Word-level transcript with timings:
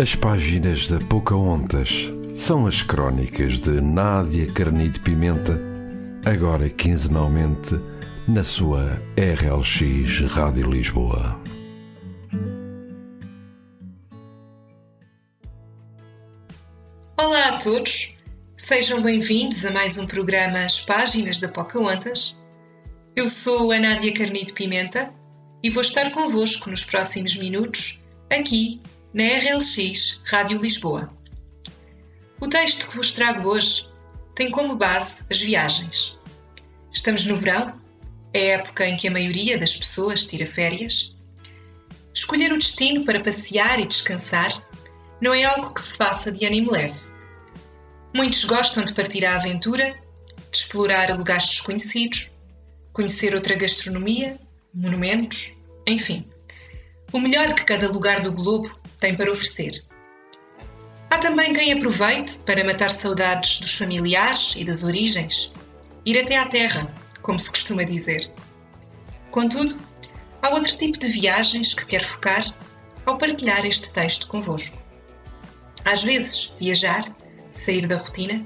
As 0.00 0.14
páginas 0.14 0.86
da 0.86 1.00
Pocahontas 1.00 1.90
são 2.32 2.68
as 2.68 2.82
crónicas 2.82 3.58
de 3.58 3.80
Nádia 3.80 4.46
Carnide 4.52 5.00
Pimenta, 5.00 5.60
agora 6.24 6.70
quinzenalmente 6.70 7.74
na 8.28 8.44
sua 8.44 9.02
RLX 9.16 10.20
Rádio 10.30 10.70
Lisboa. 10.70 11.42
Olá 17.16 17.48
a 17.48 17.58
todos, 17.58 18.18
sejam 18.56 19.02
bem-vindos 19.02 19.66
a 19.66 19.72
mais 19.72 19.98
um 19.98 20.06
programa 20.06 20.60
As 20.60 20.80
Páginas 20.80 21.40
da 21.40 21.48
Pocahontas. 21.48 22.40
Eu 23.16 23.28
sou 23.28 23.72
a 23.72 23.80
Nádia 23.80 24.14
Carnide 24.14 24.52
Pimenta 24.52 25.12
e 25.60 25.68
vou 25.68 25.80
estar 25.80 26.12
convosco 26.12 26.70
nos 26.70 26.84
próximos 26.84 27.36
minutos, 27.36 28.00
aqui 28.30 28.80
na 29.12 29.24
RLX 29.24 30.22
Rádio 30.26 30.60
Lisboa. 30.60 31.10
O 32.40 32.46
texto 32.46 32.90
que 32.90 32.96
vos 32.96 33.12
trago 33.12 33.48
hoje 33.48 33.88
tem 34.34 34.50
como 34.50 34.76
base 34.76 35.24
as 35.30 35.40
viagens. 35.40 36.18
Estamos 36.92 37.24
no 37.24 37.36
verão, 37.36 37.74
é 38.34 38.52
a 38.52 38.58
época 38.58 38.86
em 38.86 38.96
que 38.96 39.08
a 39.08 39.10
maioria 39.10 39.58
das 39.58 39.74
pessoas 39.74 40.26
tira 40.26 40.44
férias. 40.44 41.16
Escolher 42.12 42.52
o 42.52 42.58
destino 42.58 43.04
para 43.04 43.22
passear 43.22 43.80
e 43.80 43.86
descansar 43.86 44.50
não 45.20 45.32
é 45.32 45.44
algo 45.44 45.72
que 45.72 45.80
se 45.80 45.96
faça 45.96 46.30
de 46.30 46.44
ânimo 46.44 46.70
leve. 46.70 47.00
Muitos 48.14 48.44
gostam 48.44 48.84
de 48.84 48.92
partir 48.92 49.24
à 49.24 49.36
aventura, 49.36 49.94
de 50.50 50.58
explorar 50.58 51.16
lugares 51.16 51.46
desconhecidos, 51.46 52.30
conhecer 52.92 53.34
outra 53.34 53.56
gastronomia, 53.56 54.38
monumentos, 54.72 55.56
enfim. 55.86 56.28
O 57.10 57.18
melhor 57.18 57.54
que 57.54 57.64
cada 57.64 57.88
lugar 57.88 58.20
do 58.20 58.32
globo 58.32 58.70
tem 58.98 59.16
para 59.16 59.30
oferecer. 59.30 59.82
Há 61.10 61.18
também 61.18 61.52
quem 61.52 61.72
aproveite 61.72 62.38
para 62.40 62.64
matar 62.64 62.90
saudades 62.90 63.60
dos 63.60 63.74
familiares 63.74 64.54
e 64.56 64.64
das 64.64 64.84
origens, 64.84 65.52
ir 66.04 66.18
até 66.18 66.36
à 66.36 66.46
terra, 66.46 66.92
como 67.22 67.40
se 67.40 67.50
costuma 67.50 67.84
dizer. 67.84 68.30
Contudo, 69.30 69.78
há 70.42 70.50
outro 70.50 70.76
tipo 70.76 70.98
de 70.98 71.08
viagens 71.08 71.74
que 71.74 71.86
quero 71.86 72.04
focar 72.04 72.44
ao 73.06 73.16
partilhar 73.16 73.64
este 73.64 73.92
texto 73.92 74.28
convosco. 74.28 74.78
Às 75.84 76.04
vezes, 76.04 76.52
viajar 76.60 77.02
sair 77.58 77.86
da 77.86 77.96
rotina, 77.96 78.44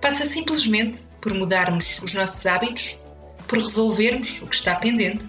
passa 0.00 0.24
simplesmente 0.24 1.00
por 1.20 1.34
mudarmos 1.34 2.00
os 2.02 2.14
nossos 2.14 2.44
hábitos, 2.46 3.00
por 3.46 3.58
resolvermos 3.58 4.42
o 4.42 4.48
que 4.48 4.56
está 4.56 4.76
pendente 4.76 5.26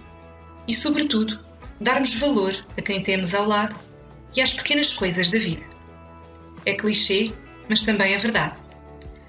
e, 0.67 0.73
sobretudo, 0.73 1.39
darmos 1.79 2.15
valor 2.15 2.55
a 2.77 2.81
quem 2.81 3.01
temos 3.01 3.33
ao 3.33 3.47
lado 3.47 3.79
e 4.35 4.41
às 4.41 4.53
pequenas 4.53 4.93
coisas 4.93 5.29
da 5.29 5.39
vida. 5.39 5.65
É 6.65 6.73
clichê, 6.73 7.33
mas 7.67 7.81
também 7.81 8.13
é 8.13 8.17
verdade. 8.17 8.61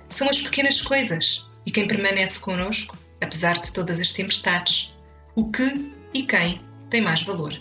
São 0.08 0.28
as 0.28 0.40
pequenas 0.40 0.82
coisas 0.82 1.50
e 1.64 1.70
quem 1.70 1.86
permanece 1.86 2.40
conosco, 2.40 2.98
apesar 3.20 3.60
de 3.60 3.72
todas 3.72 4.00
as 4.00 4.10
tempestades, 4.10 4.96
o 5.34 5.50
que 5.50 5.92
e 6.12 6.24
quem 6.24 6.60
tem 6.88 7.00
mais 7.00 7.22
valor. 7.22 7.58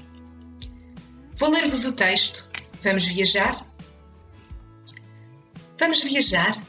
Vou 1.36 1.50
ler-vos 1.50 1.86
o 1.86 1.94
texto. 1.94 2.48
Vamos 2.81 3.06
viajar? 3.06 3.66
Vamos 5.78 6.02
viajar? 6.02 6.62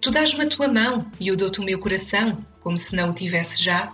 Tu 0.00 0.10
dás-me 0.10 0.44
a 0.44 0.48
tua 0.48 0.68
mão 0.68 1.10
e 1.18 1.28
eu 1.28 1.36
dou-te 1.36 1.60
o 1.60 1.64
meu 1.64 1.78
coração, 1.78 2.44
como 2.60 2.76
se 2.76 2.94
não 2.94 3.10
o 3.10 3.14
tivesse 3.14 3.62
já, 3.62 3.92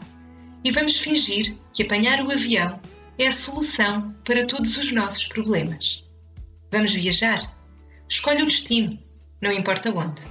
e 0.64 0.70
vamos 0.70 0.98
fingir 0.98 1.56
que 1.72 1.82
apanhar 1.82 2.20
o 2.20 2.30
avião 2.30 2.80
é 3.18 3.26
a 3.26 3.32
solução 3.32 4.14
para 4.24 4.46
todos 4.46 4.76
os 4.76 4.92
nossos 4.92 5.26
problemas. 5.28 6.09
Vamos 6.70 6.92
viajar? 6.92 7.40
Escolhe 8.08 8.42
o 8.42 8.46
destino, 8.46 8.96
não 9.40 9.50
importa 9.50 9.90
onde. 9.90 10.22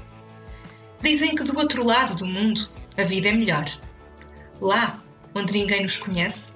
Dizem 1.02 1.36
que 1.36 1.44
do 1.44 1.58
outro 1.58 1.86
lado 1.86 2.16
do 2.16 2.26
mundo 2.26 2.70
a 2.98 3.04
vida 3.04 3.30
é 3.30 3.34
melhor. 3.34 3.70
Lá, 4.62 5.04
onde 5.36 5.54
ninguém 5.54 5.82
nos 5.82 5.98
conhece, 5.98 6.54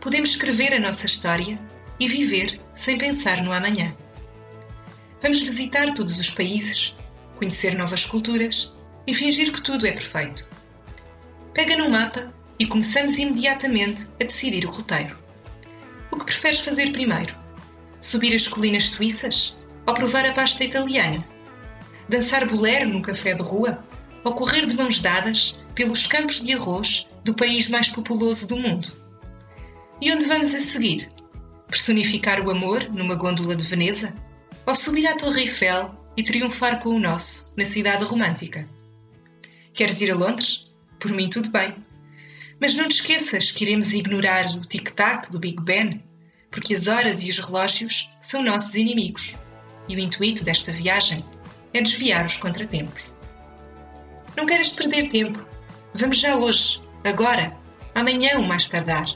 podemos 0.00 0.30
escrever 0.30 0.74
a 0.74 0.80
nossa 0.80 1.06
história 1.06 1.58
e 1.98 2.08
viver 2.08 2.60
sem 2.74 2.98
pensar 2.98 3.42
no 3.42 3.52
amanhã. 3.52 3.96
Vamos 5.22 5.40
visitar 5.40 5.94
todos 5.94 6.18
os 6.18 6.30
países 6.30 6.94
conhecer 7.36 7.74
novas 7.74 8.06
culturas 8.06 8.76
e 9.06 9.14
fingir 9.14 9.50
que 9.52 9.62
tudo 9.62 9.86
é 9.86 9.92
perfeito. 9.92 10.46
Pega 11.52 11.76
no 11.76 11.90
mapa 11.90 12.32
e 12.58 12.66
começamos 12.66 13.18
imediatamente 13.18 14.08
a 14.20 14.24
decidir 14.24 14.66
o 14.66 14.70
roteiro. 14.70 15.18
O 16.10 16.18
que 16.18 16.26
preferes 16.26 16.60
fazer 16.60 16.92
primeiro? 16.92 17.41
Subir 18.02 18.34
as 18.34 18.48
colinas 18.48 18.90
suíças 18.90 19.56
ou 19.86 19.94
provar 19.94 20.26
a 20.26 20.32
pasta 20.32 20.64
italiana? 20.64 21.24
Dançar 22.08 22.44
bolero 22.46 22.88
num 22.88 23.00
café 23.00 23.32
de 23.32 23.42
rua 23.42 23.82
ou 24.24 24.34
correr 24.34 24.66
de 24.66 24.74
mãos 24.74 24.98
dadas 24.98 25.64
pelos 25.72 26.08
campos 26.08 26.40
de 26.40 26.52
arroz 26.52 27.08
do 27.24 27.32
país 27.32 27.68
mais 27.68 27.88
populoso 27.88 28.48
do 28.48 28.56
mundo? 28.56 28.90
E 30.00 30.10
onde 30.10 30.26
vamos 30.26 30.52
a 30.52 30.60
seguir? 30.60 31.12
Personificar 31.68 32.44
o 32.44 32.50
amor 32.50 32.88
numa 32.90 33.14
gôndola 33.14 33.54
de 33.54 33.62
Veneza? 33.62 34.12
Ou 34.66 34.74
subir 34.74 35.06
à 35.06 35.16
Torre 35.16 35.42
Eiffel 35.42 35.94
e 36.16 36.24
triunfar 36.24 36.80
com 36.80 36.90
o 36.90 36.98
nosso 36.98 37.54
na 37.56 37.64
cidade 37.64 38.04
romântica. 38.04 38.68
Queres 39.72 40.00
ir 40.00 40.10
a 40.10 40.16
Londres? 40.16 40.74
Por 40.98 41.12
mim, 41.12 41.30
tudo 41.30 41.50
bem. 41.50 41.72
Mas 42.60 42.74
não 42.74 42.88
te 42.88 42.96
esqueças 42.96 43.52
que 43.52 43.64
iremos 43.64 43.94
ignorar 43.94 44.46
o 44.56 44.60
tic-tac 44.60 45.30
do 45.30 45.38
Big 45.38 45.62
Ben, 45.62 46.02
porque 46.52 46.74
as 46.74 46.86
horas 46.86 47.24
e 47.24 47.30
os 47.30 47.38
relógios 47.38 48.12
são 48.20 48.44
nossos 48.44 48.76
inimigos 48.76 49.36
e 49.88 49.96
o 49.96 49.98
intuito 49.98 50.44
desta 50.44 50.70
viagem 50.70 51.24
é 51.74 51.80
desviar 51.80 52.24
os 52.24 52.36
contratempos. 52.36 53.14
Não 54.36 54.46
queres 54.46 54.72
perder 54.72 55.08
tempo. 55.08 55.44
Vamos 55.94 56.18
já 56.18 56.36
hoje, 56.36 56.80
agora, 57.02 57.56
amanhã 57.94 58.36
ou 58.36 58.42
mais 58.42 58.68
tardar. 58.68 59.06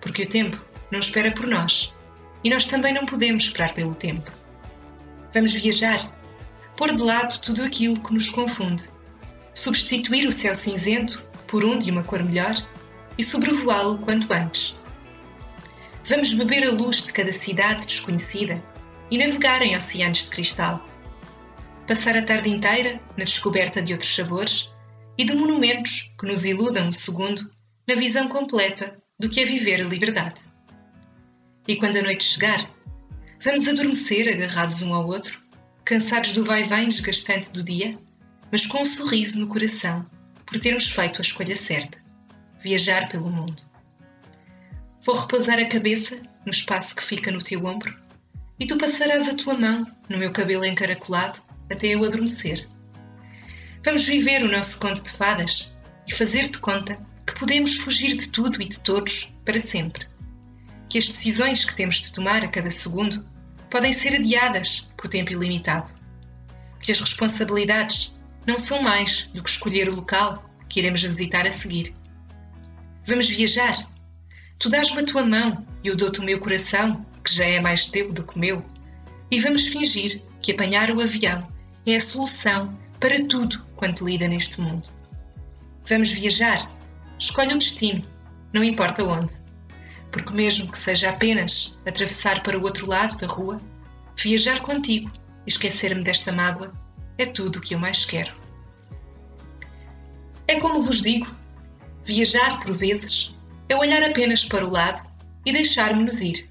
Porque 0.00 0.22
o 0.22 0.28
tempo 0.28 0.62
não 0.90 0.98
espera 0.98 1.30
por 1.30 1.46
nós 1.46 1.94
e 2.42 2.50
nós 2.50 2.64
também 2.64 2.92
não 2.92 3.06
podemos 3.06 3.44
esperar 3.44 3.72
pelo 3.74 3.94
tempo. 3.94 4.30
Vamos 5.32 5.52
viajar, 5.52 6.00
pôr 6.76 6.94
de 6.94 7.02
lado 7.02 7.40
tudo 7.40 7.62
aquilo 7.62 8.00
que 8.00 8.12
nos 8.12 8.28
confunde, 8.30 8.88
substituir 9.54 10.26
o 10.26 10.32
céu 10.32 10.54
cinzento 10.54 11.22
por 11.46 11.64
um 11.64 11.78
de 11.78 11.90
uma 11.90 12.02
cor 12.02 12.22
melhor 12.22 12.54
e 13.18 13.24
sobrevoá-lo 13.24 13.98
quanto 13.98 14.32
antes. 14.32 14.78
Vamos 16.08 16.34
beber 16.34 16.66
a 16.66 16.70
luz 16.70 17.04
de 17.04 17.12
cada 17.12 17.32
cidade 17.32 17.86
desconhecida 17.86 18.62
e 19.10 19.18
navegar 19.18 19.62
em 19.62 19.76
oceanos 19.76 20.26
de 20.26 20.30
cristal. 20.30 20.86
Passar 21.86 22.16
a 22.16 22.22
tarde 22.22 22.50
inteira 22.50 23.00
na 23.16 23.24
descoberta 23.24 23.82
de 23.82 23.92
outros 23.92 24.14
sabores 24.14 24.72
e 25.18 25.24
de 25.24 25.34
monumentos 25.34 26.14
que 26.18 26.26
nos 26.26 26.44
iludam 26.44 26.88
um 26.88 26.92
segundo 26.92 27.50
na 27.86 27.94
visão 27.94 28.28
completa 28.28 28.96
do 29.18 29.28
que 29.28 29.40
é 29.40 29.44
viver 29.44 29.80
a 29.80 29.88
liberdade. 29.88 30.42
E 31.66 31.76
quando 31.76 31.96
a 31.96 32.02
noite 32.02 32.24
chegar, 32.24 32.60
Vamos 33.44 33.68
adormecer 33.68 34.26
agarrados 34.26 34.80
um 34.80 34.94
ao 34.94 35.06
outro, 35.06 35.38
cansados 35.84 36.32
do 36.32 36.42
vai-vem 36.42 36.88
desgastante 36.88 37.50
do 37.50 37.62
dia, 37.62 37.94
mas 38.50 38.66
com 38.66 38.80
um 38.80 38.86
sorriso 38.86 39.38
no 39.38 39.48
coração 39.48 40.06
por 40.46 40.58
termos 40.58 40.90
feito 40.90 41.18
a 41.18 41.20
escolha 41.20 41.54
certa 41.54 42.02
viajar 42.62 43.06
pelo 43.10 43.28
mundo. 43.28 43.62
Vou 45.04 45.14
repousar 45.14 45.58
a 45.58 45.66
cabeça 45.66 46.22
no 46.46 46.50
espaço 46.50 46.96
que 46.96 47.04
fica 47.04 47.30
no 47.30 47.42
teu 47.42 47.66
ombro 47.66 47.94
e 48.58 48.66
tu 48.66 48.78
passarás 48.78 49.28
a 49.28 49.34
tua 49.34 49.52
mão 49.52 49.86
no 50.08 50.16
meu 50.16 50.32
cabelo 50.32 50.64
encaracolado 50.64 51.40
até 51.70 51.88
eu 51.88 52.02
adormecer. 52.02 52.66
Vamos 53.84 54.06
viver 54.06 54.42
o 54.42 54.50
nosso 54.50 54.80
conto 54.80 55.02
de 55.02 55.10
fadas 55.10 55.76
e 56.08 56.14
fazer-te 56.14 56.58
conta 56.58 56.98
que 57.26 57.38
podemos 57.38 57.76
fugir 57.76 58.16
de 58.16 58.30
tudo 58.30 58.62
e 58.62 58.66
de 58.66 58.80
todos 58.80 59.36
para 59.44 59.58
sempre. 59.58 60.06
Que 60.88 60.96
as 60.96 61.06
decisões 61.06 61.66
que 61.66 61.74
temos 61.74 61.96
de 61.96 62.10
tomar 62.10 62.42
a 62.42 62.48
cada 62.48 62.70
segundo 62.70 63.26
podem 63.68 63.92
ser 63.92 64.14
adiadas 64.14 64.90
por 64.96 65.08
tempo 65.08 65.32
ilimitado. 65.32 65.92
Que 66.82 66.92
as 66.92 67.00
responsabilidades 67.00 68.16
não 68.46 68.58
são 68.58 68.82
mais 68.82 69.24
do 69.34 69.42
que 69.42 69.50
escolher 69.50 69.90
o 69.90 69.96
local 69.96 70.48
que 70.66 70.80
iremos 70.80 71.02
visitar 71.02 71.46
a 71.46 71.50
seguir. 71.50 71.92
Vamos 73.06 73.28
viajar. 73.28 73.92
Tu 74.64 74.70
dás-me 74.70 75.02
a 75.02 75.04
tua 75.04 75.26
mão 75.26 75.62
e 75.84 75.88
eu 75.88 75.94
dou-te 75.94 76.20
o 76.20 76.22
meu 76.22 76.38
coração, 76.38 77.04
que 77.22 77.34
já 77.34 77.44
é 77.44 77.60
mais 77.60 77.88
teu 77.88 78.10
do 78.10 78.24
que 78.24 78.38
meu, 78.38 78.64
e 79.30 79.38
vamos 79.38 79.68
fingir 79.68 80.22
que 80.40 80.52
apanhar 80.52 80.90
o 80.90 81.02
avião 81.02 81.46
é 81.84 81.96
a 81.96 82.00
solução 82.00 82.74
para 82.98 83.22
tudo 83.26 83.62
quanto 83.76 84.06
lida 84.06 84.26
neste 84.26 84.62
mundo. 84.62 84.88
Vamos 85.86 86.12
viajar. 86.12 86.56
Escolhe 87.18 87.52
um 87.52 87.58
destino, 87.58 88.02
não 88.54 88.64
importa 88.64 89.04
onde 89.04 89.34
porque, 90.10 90.32
mesmo 90.32 90.72
que 90.72 90.78
seja 90.78 91.10
apenas 91.10 91.78
atravessar 91.84 92.42
para 92.42 92.58
o 92.58 92.62
outro 92.62 92.86
lado 92.86 93.18
da 93.18 93.26
rua, 93.26 93.60
viajar 94.16 94.60
contigo 94.60 95.12
e 95.46 95.50
esquecer-me 95.50 96.02
desta 96.02 96.32
mágoa 96.32 96.72
é 97.18 97.26
tudo 97.26 97.58
o 97.58 97.60
que 97.60 97.74
eu 97.74 97.78
mais 97.78 98.06
quero. 98.06 98.34
É 100.48 100.58
como 100.58 100.80
vos 100.80 101.02
digo: 101.02 101.26
viajar, 102.02 102.60
por 102.60 102.74
vezes, 102.74 103.33
é 103.68 103.76
olhar 103.76 104.02
apenas 104.02 104.44
para 104.44 104.66
o 104.66 104.70
lado 104.70 105.06
e 105.44 105.52
deixar-me-nos 105.52 106.20
ir. 106.20 106.48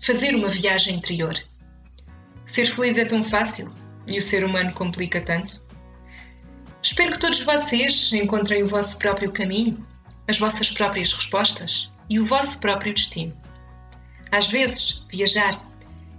Fazer 0.00 0.34
uma 0.34 0.48
viagem 0.48 0.96
interior. 0.96 1.34
Ser 2.44 2.66
feliz 2.66 2.98
é 2.98 3.04
tão 3.04 3.22
fácil 3.22 3.72
e 4.08 4.18
o 4.18 4.22
ser 4.22 4.44
humano 4.44 4.72
complica 4.72 5.20
tanto. 5.20 5.60
Espero 6.82 7.12
que 7.12 7.18
todos 7.18 7.42
vocês 7.42 8.12
encontrem 8.12 8.62
o 8.62 8.66
vosso 8.66 8.98
próprio 8.98 9.30
caminho, 9.30 9.86
as 10.26 10.38
vossas 10.38 10.70
próprias 10.70 11.12
respostas 11.12 11.90
e 12.08 12.18
o 12.18 12.24
vosso 12.24 12.58
próprio 12.58 12.94
destino. 12.94 13.36
Às 14.32 14.48
vezes, 14.50 15.04
viajar 15.10 15.54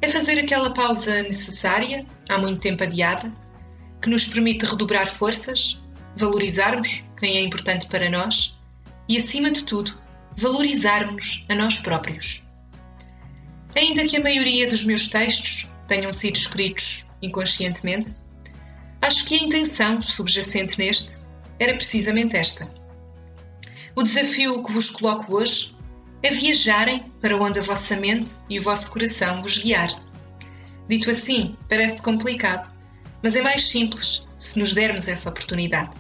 é 0.02 0.08
fazer 0.08 0.40
aquela 0.40 0.74
pausa 0.74 1.24
necessária, 1.24 2.06
há 2.30 2.38
muito 2.38 2.60
tempo 2.60 2.84
adiada, 2.84 3.34
que 4.02 4.10
nos 4.10 4.28
permite 4.28 4.66
redobrar 4.66 5.10
forças, 5.10 5.84
valorizarmos 6.16 7.06
quem 7.20 7.38
é 7.38 7.42
importante 7.42 7.88
para 7.88 8.10
nós 8.10 8.60
e, 9.08 9.18
acima 9.18 9.52
de 9.52 9.64
tudo, 9.64 10.01
valorizarmos 10.38 11.46
a 11.50 11.56
nós 11.56 11.80
próprios. 11.80 12.44
Ainda 13.76 14.06
que 14.06 14.18
a 14.18 14.24
maioria 14.24 14.70
dos 14.70 14.84
meus 14.84 15.08
textos 15.08 15.72
tenham 15.88 16.12
sido 16.12 16.36
escritos 16.36 17.08
inconscientemente, 17.22 18.16
acho 19.02 19.26
que 19.26 19.36
a 19.36 19.44
intenção 19.44 20.02
subjacente 20.02 20.78
neste 20.78 21.22
era 21.60 21.74
precisamente 21.74 22.36
esta. 22.36 22.68
O 23.96 24.04
desafio 24.04 24.64
que 24.64 24.72
vos 24.72 24.90
coloco 24.90 25.36
hoje 25.36 25.76
é 26.24 26.30
viajarem 26.30 27.12
para 27.20 27.36
onde 27.38 27.60
a 27.60 27.62
vossa 27.62 27.96
mente 27.96 28.34
e 28.50 28.60
o 28.60 28.62
vosso 28.62 28.92
coração 28.92 29.42
vos 29.42 29.58
guiar. 29.58 29.90
Dito 30.88 31.10
assim, 31.10 31.58
parece 31.70 32.02
complicado, 32.02 32.72
mas 33.24 33.36
é 33.36 33.42
mais 33.42 33.70
simples 33.70 34.28
se 34.38 34.60
nos 34.60 34.74
dermos 34.74 35.08
essa 35.08 35.30
oportunidade. 35.30 35.98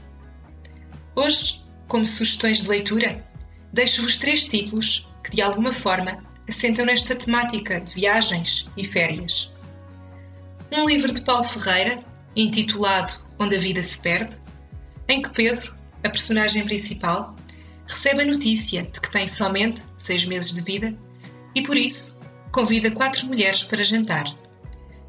Hoje, 1.16 1.64
como 1.88 2.06
sugestões 2.06 2.62
de 2.62 2.70
leitura, 2.70 3.26
deixo-vos 3.74 4.18
três 4.18 4.46
títulos 4.46 5.10
que, 5.24 5.32
de 5.32 5.42
alguma 5.42 5.72
forma, 5.72 6.20
assentam 6.48 6.86
nesta 6.86 7.16
temática 7.16 7.80
de 7.80 7.94
viagens 7.94 8.70
e 8.76 8.86
férias. 8.86 9.54
Um 10.72 10.88
livro 10.88 11.14
de 11.14 11.22
Paulo 11.22 11.44
Ferreira, 11.44 12.04
intitulado 12.36 13.14
Onde 13.40 13.56
a 13.56 13.60
Vida 13.60 13.82
se 13.84 14.00
Perde, 14.00 14.36
em 15.08 15.22
que 15.22 15.30
Pedro, 15.30 15.74
a 16.04 16.10
personagem 16.10 16.64
principal, 16.66 17.36
recebe 17.88 18.22
a 18.22 18.26
notícia 18.26 18.84
de 18.84 19.02
que 19.02 19.12
tem 19.12 19.28
somente 19.28 19.84
seis 19.98 20.26
meses 20.26 20.54
de 20.54 20.62
vida 20.62 20.94
e, 21.54 21.62
por 21.62 21.76
isso, 21.76 22.22
convida 22.52 22.92
quatro 22.92 23.28
mulheres 23.28 23.64
para 23.64 23.84
jantar. 23.84 24.26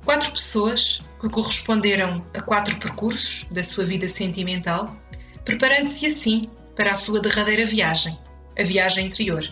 Quatro 0.04 0.32
pessoas 0.32 1.04
que 1.20 1.28
corresponderam 1.28 2.24
a 2.34 2.40
quatro 2.40 2.76
percursos 2.78 3.48
da 3.50 3.62
sua 3.62 3.84
vida 3.84 4.08
sentimental, 4.08 4.96
preparando-se 5.44 6.06
assim 6.06 6.50
para 6.74 6.92
a 6.92 6.96
sua 6.96 7.20
derradeira 7.20 7.64
viagem, 7.64 8.18
a 8.58 8.62
viagem 8.62 9.06
interior. 9.06 9.49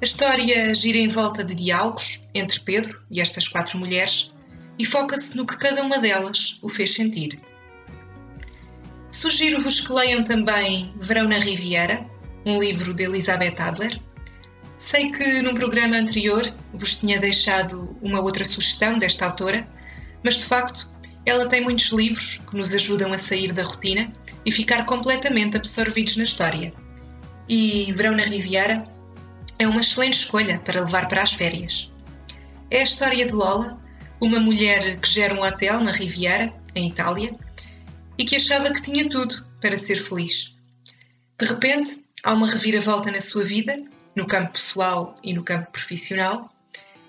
A 0.00 0.04
história 0.04 0.74
gira 0.74 0.98
em 0.98 1.08
volta 1.08 1.42
de 1.42 1.54
diálogos 1.54 2.28
entre 2.34 2.60
Pedro 2.60 3.02
e 3.10 3.20
estas 3.20 3.48
quatro 3.48 3.78
mulheres 3.78 4.32
e 4.78 4.84
foca-se 4.84 5.36
no 5.36 5.44
que 5.44 5.58
cada 5.58 5.82
uma 5.82 5.98
delas 5.98 6.58
o 6.62 6.68
fez 6.68 6.94
sentir. 6.94 7.40
Sugiro-vos 9.10 9.80
que 9.80 9.92
leiam 9.92 10.22
também 10.22 10.92
Verão 11.00 11.26
na 11.26 11.38
Riviera, 11.38 12.06
um 12.46 12.60
livro 12.60 12.94
de 12.94 13.04
Elizabeth 13.04 13.56
Adler. 13.58 14.00
Sei 14.76 15.10
que 15.10 15.42
num 15.42 15.54
programa 15.54 15.96
anterior 15.96 16.48
vos 16.72 16.96
tinha 16.96 17.18
deixado 17.18 17.98
uma 18.00 18.20
outra 18.20 18.44
sugestão 18.44 18.98
desta 18.98 19.26
autora, 19.26 19.68
mas 20.22 20.38
de 20.38 20.44
facto 20.44 20.88
ela 21.26 21.46
tem 21.46 21.60
muitos 21.60 21.90
livros 21.90 22.40
que 22.48 22.56
nos 22.56 22.72
ajudam 22.72 23.12
a 23.12 23.18
sair 23.18 23.52
da 23.52 23.62
rotina 23.62 24.12
e 24.46 24.52
ficar 24.52 24.86
completamente 24.86 25.56
absorvidos 25.56 26.16
na 26.16 26.24
história. 26.24 26.72
E 27.48 27.92
Verão 27.92 28.14
na 28.14 28.22
Riviera 28.22 28.84
é 29.58 29.66
uma 29.66 29.80
excelente 29.80 30.18
escolha 30.18 30.58
para 30.60 30.80
levar 30.80 31.08
para 31.08 31.22
as 31.22 31.32
férias. 31.32 31.92
É 32.70 32.80
a 32.80 32.82
história 32.82 33.26
de 33.26 33.32
Lola, 33.32 33.78
uma 34.20 34.38
mulher 34.38 34.98
que 35.00 35.08
gera 35.08 35.34
um 35.34 35.42
hotel 35.42 35.80
na 35.80 35.90
Riviera, 35.90 36.52
em 36.74 36.88
Itália, 36.88 37.34
e 38.18 38.24
que 38.24 38.36
achava 38.36 38.72
que 38.72 38.82
tinha 38.82 39.08
tudo 39.08 39.46
para 39.60 39.78
ser 39.78 39.96
feliz. 39.96 40.58
De 41.40 41.46
repente, 41.46 42.04
há 42.24 42.34
uma 42.34 42.48
reviravolta 42.48 43.10
na 43.10 43.20
sua 43.20 43.44
vida, 43.44 43.82
no 44.14 44.26
campo 44.26 44.52
pessoal 44.52 45.14
e 45.22 45.32
no 45.32 45.42
campo 45.42 45.70
profissional. 45.70 46.50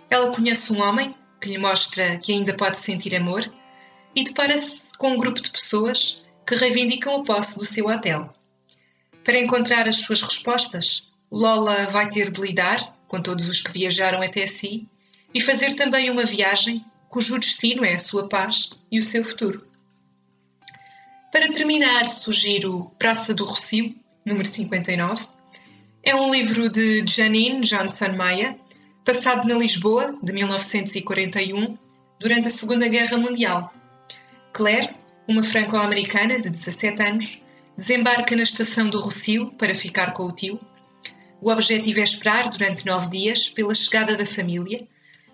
Ela 0.09 0.31
conhece 0.31 0.71
um 0.71 0.81
homem 0.81 1.15
que 1.41 1.49
lhe 1.49 1.57
mostra 1.57 2.17
que 2.19 2.31
ainda 2.31 2.53
pode 2.53 2.77
sentir 2.77 3.15
amor 3.15 3.49
e 4.15 4.23
depara-se 4.23 4.97
com 4.97 5.11
um 5.11 5.17
grupo 5.17 5.41
de 5.41 5.49
pessoas 5.49 6.25
que 6.45 6.55
reivindicam 6.55 7.21
a 7.21 7.23
posse 7.23 7.57
do 7.57 7.65
seu 7.65 7.87
hotel. 7.87 8.31
Para 9.29 9.37
encontrar 9.37 9.87
as 9.87 9.97
suas 9.97 10.23
respostas, 10.23 11.11
Lola 11.31 11.85
vai 11.91 12.09
ter 12.09 12.31
de 12.31 12.41
lidar 12.41 12.97
com 13.07 13.21
todos 13.21 13.47
os 13.47 13.61
que 13.61 13.71
viajaram 13.71 14.23
até 14.23 14.43
si 14.47 14.89
e 15.31 15.39
fazer 15.39 15.75
também 15.75 16.09
uma 16.09 16.25
viagem 16.25 16.83
cujo 17.07 17.37
destino 17.37 17.85
é 17.85 17.93
a 17.93 17.99
sua 17.99 18.27
paz 18.27 18.71
e 18.91 18.97
o 18.97 19.03
seu 19.03 19.23
futuro. 19.23 19.63
Para 21.31 21.51
terminar, 21.51 22.09
sugiro 22.09 22.91
Praça 22.97 23.31
do 23.31 23.45
Rocio, 23.45 23.93
número 24.25 24.47
59. 24.47 25.27
É 26.01 26.15
um 26.15 26.33
livro 26.33 26.67
de 26.67 27.05
Janine 27.05 27.61
Johnson 27.61 28.13
Maia, 28.15 28.57
passado 29.05 29.47
na 29.47 29.59
Lisboa, 29.59 30.17
de 30.23 30.33
1941, 30.33 31.77
durante 32.19 32.47
a 32.47 32.51
Segunda 32.51 32.87
Guerra 32.87 33.15
Mundial. 33.15 33.71
Claire, 34.53 34.89
uma 35.27 35.43
franco-americana 35.43 36.39
de 36.39 36.49
17 36.49 37.03
anos, 37.03 37.43
desembarca 37.79 38.35
na 38.35 38.43
estação 38.43 38.89
do 38.89 38.99
Rocio 38.99 39.51
para 39.57 39.73
ficar 39.73 40.13
com 40.13 40.25
o 40.25 40.31
tio. 40.31 40.59
O 41.41 41.49
objetivo 41.49 42.01
é 42.01 42.03
esperar 42.03 42.49
durante 42.49 42.85
nove 42.85 43.09
dias 43.09 43.47
pela 43.49 43.73
chegada 43.73 44.17
da 44.17 44.25
família, 44.25 44.85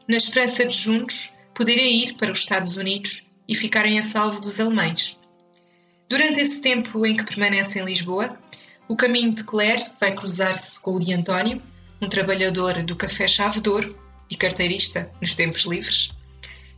na 0.08 0.18
esperança 0.18 0.66
de 0.66 0.78
juntos 0.78 1.34
poderem 1.56 2.04
ir 2.04 2.14
para 2.14 2.32
os 2.32 2.40
Estados 2.40 2.78
Unidos 2.78 3.28
e 3.48 3.56
ficarem 3.56 3.98
a 3.98 4.04
salvo 4.04 4.40
dos 4.40 4.60
alemães. 4.60 5.20
Durante 6.08 6.40
esse 6.40 6.62
tempo 6.62 7.04
em 7.06 7.18
que 7.18 7.26
permanece 7.26 7.80
em 7.80 7.86
Lisboa, 7.86 8.38
o 8.88 8.96
caminho 8.96 9.34
de 9.34 9.44
Claire 9.44 9.84
vai 10.00 10.14
cruzar-se 10.14 10.80
com 10.82 10.96
o 10.96 11.00
de 11.00 11.14
António, 11.14 11.60
um 12.00 12.08
trabalhador 12.08 12.84
do 12.84 12.96
Café 12.96 13.28
Chave 13.28 13.60
Douro 13.60 13.98
e 14.30 14.36
carteirista 14.36 15.12
nos 15.20 15.34
tempos 15.34 15.64
livres, 15.66 16.12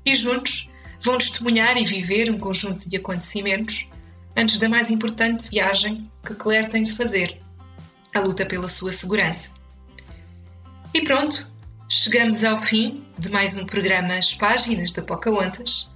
e 0.06 0.16
juntos 0.16 0.70
vão 1.02 1.18
testemunhar 1.18 1.76
e 1.76 1.86
viver 1.86 2.32
um 2.32 2.40
conjunto 2.40 2.88
de 2.88 2.96
acontecimentos 2.96 3.90
antes 4.38 4.60
da 4.60 4.70
mais 4.70 4.92
importante 4.92 5.50
viagem 5.50 6.08
que 6.24 6.36
Claire 6.36 6.70
tem 6.70 6.84
de 6.84 6.94
fazer, 6.94 7.42
a 8.14 8.20
luta 8.20 8.46
pela 8.46 8.70
sua 8.70 8.94
segurança. 8.94 9.56
E 10.94 11.02
pronto, 11.02 11.50
chegamos 11.90 12.44
ao 12.44 12.58
fim 12.58 13.04
de 13.18 13.30
mais 13.30 13.58
um 13.58 13.66
programa 13.66 14.14
As 14.14 14.36
Páginas 14.36 14.92
da 14.92 15.02
Pocahontas. 15.02 15.90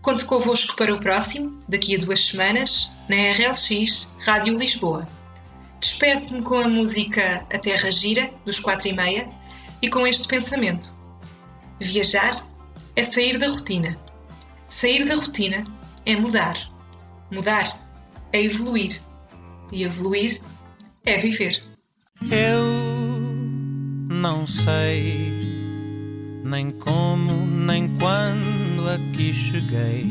Conto 0.00 0.24
convosco 0.26 0.76
para 0.76 0.94
o 0.94 1.00
próximo, 1.00 1.60
daqui 1.68 1.96
a 1.96 1.98
duas 1.98 2.24
semanas, 2.24 2.92
na 3.08 3.16
RLX 3.32 4.14
Rádio 4.24 4.56
Lisboa. 4.56 5.06
Despeço-me 5.80 6.42
com 6.42 6.58
a 6.58 6.68
música 6.68 7.44
A 7.52 7.58
Terra 7.58 7.90
Gira, 7.90 8.32
dos 8.44 8.60
quatro 8.60 8.86
e 8.86 8.92
meia, 8.92 9.28
e 9.80 9.88
com 9.90 10.06
este 10.06 10.28
pensamento. 10.28 10.96
Viajar 11.80 12.46
é 12.94 13.02
sair 13.02 13.38
da 13.38 13.48
rotina. 13.48 13.98
Sair 14.68 15.04
da 15.04 15.16
rotina 15.16 15.64
é 16.06 16.14
mudar. 16.14 16.71
Mudar 17.32 17.76
é 18.32 18.42
evoluir. 18.42 19.00
E 19.72 19.82
evoluir 19.82 20.38
é 21.04 21.18
viver. 21.18 21.60
Eu 22.30 22.64
não 24.08 24.46
sei 24.46 25.32
nem 26.44 26.70
como, 26.70 27.32
nem 27.46 27.88
quando 27.98 28.88
aqui 28.88 29.32
cheguei, 29.32 30.04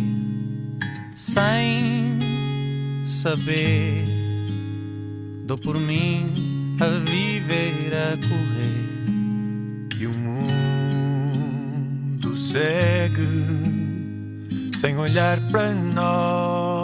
sem 1.15 2.19
saber 3.05 4.21
Dou 5.51 5.57
por 5.57 5.77
mim 5.77 6.77
a 6.79 6.87
viver, 7.11 7.91
a 7.93 8.15
correr. 8.15 8.87
E 9.99 10.07
o 10.07 10.17
mundo 10.17 12.33
segue 12.37 13.19
sem 14.73 14.97
olhar 14.97 15.41
para 15.49 15.73
nós. 15.73 16.80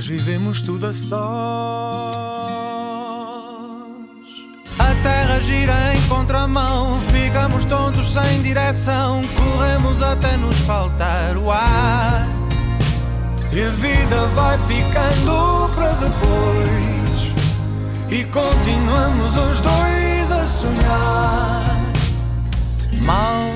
Mas 0.00 0.06
vivemos 0.06 0.62
tudo 0.62 0.86
a 0.86 0.94
sós. 0.94 1.12
A 4.78 4.94
terra 5.02 5.42
gira 5.42 5.94
em 5.94 6.00
contramão 6.08 6.98
Ficamos 7.12 7.66
tontos 7.66 8.14
sem 8.14 8.40
direção, 8.40 9.20
corremos 9.36 10.02
até 10.02 10.38
nos 10.38 10.56
faltar 10.60 11.36
o 11.36 11.50
ar. 11.50 12.22
E 13.52 13.62
a 13.62 13.68
vida 13.68 14.26
vai 14.28 14.56
ficando 14.60 15.68
para 15.74 15.92
depois, 15.92 17.34
e 18.10 18.24
continuamos 18.24 19.36
os 19.36 19.60
dois 19.60 20.32
a 20.32 20.46
sonhar. 20.46 21.78
Mal 23.02 23.50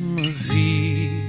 me 0.00 0.32
vi 0.32 1.24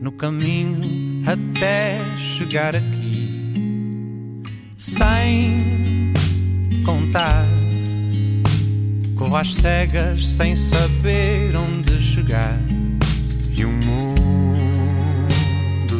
no 0.00 0.12
caminho 0.12 1.07
até 1.28 2.00
chegar 2.16 2.74
aqui, 2.74 4.42
sem 4.78 6.14
contar. 6.86 7.44
Corro 9.14 9.36
às 9.36 9.54
cegas 9.54 10.26
sem 10.26 10.56
saber 10.56 11.54
onde 11.54 12.00
chegar. 12.00 12.58
E 13.54 13.62
o 13.62 13.70
mundo 13.70 14.32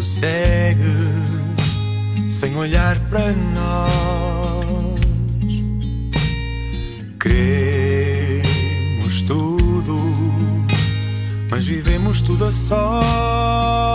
segue 0.02 0.80
sem 2.26 2.56
olhar 2.56 2.98
para 3.10 3.30
nós. 3.32 3.90
Queremos 7.20 8.40
tudo, 9.22 10.14
mas 11.50 11.66
vivemos 11.66 12.22
tudo 12.22 12.46
a 12.46 12.52
sós. 12.52 13.88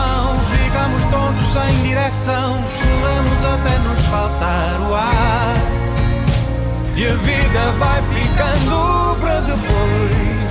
Contramão, 0.00 0.38
ficamos 0.40 1.04
todos 1.04 1.46
sem 1.46 1.82
direção. 1.82 2.62
Corremos 2.62 3.44
até 3.44 3.78
nos 3.78 4.00
faltar 4.06 4.80
o 4.88 4.94
ar. 4.94 5.56
E 6.96 7.06
a 7.06 7.14
vida 7.14 7.72
vai 7.78 8.02
ficando 8.02 9.16
para 9.20 9.40
depois. 9.40 10.50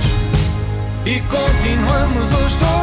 E 1.06 1.20
continuamos 1.22 2.32
os 2.32 2.54
dois 2.54 2.79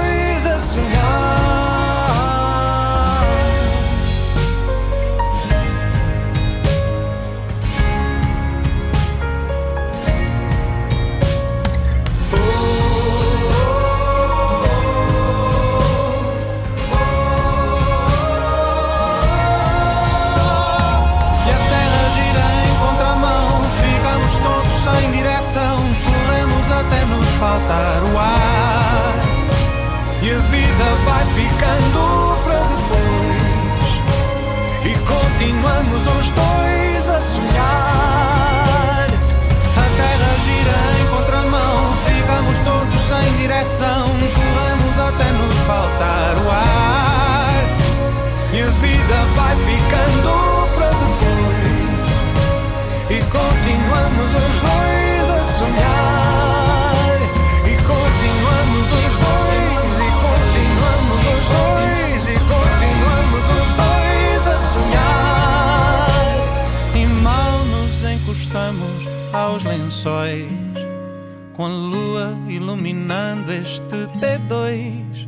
Com 71.57 71.65
a 71.65 71.69
lua 71.69 72.37
iluminando 72.47 73.51
este 73.51 74.05
T2 74.19 75.27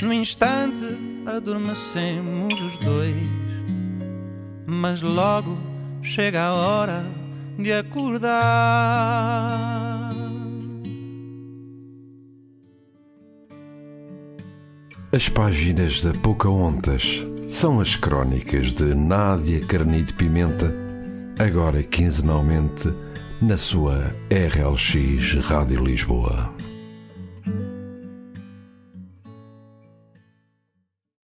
no 0.00 0.10
instante 0.10 0.86
adormecemos 1.26 2.54
os 2.62 2.78
dois, 2.78 3.28
mas 4.66 5.02
logo 5.02 5.58
chega 6.02 6.44
a 6.44 6.54
hora 6.54 7.04
de 7.58 7.74
acordar. 7.74 8.32
As 15.12 15.28
páginas 15.28 16.02
da 16.02 16.14
Pocahontas 16.14 17.22
são 17.50 17.80
as 17.80 17.94
crónicas 17.96 18.72
de 18.72 18.94
Nádia 18.94 19.60
Carnide 19.66 20.14
Pimenta, 20.14 20.74
agora 21.38 21.82
quinzenalmente 21.82 22.88
na 23.44 23.56
sua 23.58 24.14
RLX 24.32 25.34
Rádio 25.46 25.84
Lisboa. 25.84 26.73